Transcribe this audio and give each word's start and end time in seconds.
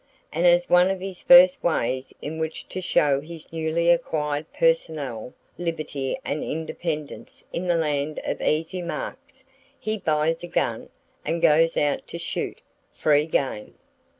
And 0.33 0.47
as 0.47 0.67
one 0.67 0.89
of 0.89 0.99
his 0.99 1.21
first 1.21 1.63
ways 1.63 2.11
in 2.23 2.39
which 2.39 2.67
to 2.69 2.81
show 2.81 3.19
his 3.21 3.45
newly 3.53 3.87
acquired 3.91 4.51
personal 4.51 5.35
liberty 5.59 6.17
and 6.25 6.43
independence 6.43 7.45
in 7.53 7.67
the 7.67 7.75
Land 7.75 8.19
of 8.25 8.41
Easy 8.41 8.81
Marks, 8.81 9.43
he 9.79 9.99
buys 9.99 10.43
a 10.43 10.47
gun 10.47 10.89
and 11.23 11.39
goes 11.39 11.77
out 11.77 12.07
to 12.07 12.17
shoot 12.17 12.61
"free 12.91 13.27
game!" 13.27 13.75